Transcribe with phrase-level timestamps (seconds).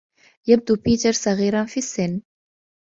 [0.47, 2.21] يبدو بيتر صغيراً في السن.